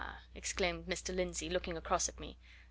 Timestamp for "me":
2.19-2.35